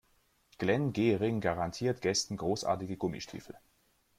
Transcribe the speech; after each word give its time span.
Glenn 0.57 0.93
Gehring 0.93 1.41
garantiert 1.41 2.01
Gästen 2.01 2.35
großartige 2.35 2.97
Gummistiefel. 2.97 3.55